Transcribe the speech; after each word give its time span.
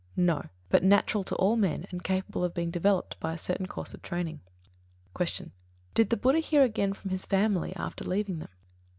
No, 0.17 0.47
but 0.69 0.81
natural 0.83 1.23
to 1.25 1.35
all 1.35 1.55
men 1.55 1.85
and 1.91 2.03
capable 2.03 2.43
of 2.43 2.55
being 2.55 2.71
developed 2.71 3.19
by 3.19 3.33
a 3.33 3.37
certain 3.37 3.67
course 3.67 3.93
of 3.93 4.01
training. 4.01 4.39
85. 5.15 5.27
Q. 5.35 5.51
_Did 5.93 6.09
the 6.09 6.17
Buddha 6.17 6.39
hear 6.39 6.63
again 6.63 6.93
from 6.93 7.11
his 7.11 7.27
family 7.27 7.71
after 7.75 8.03
leaving 8.03 8.39
them? 8.39 8.49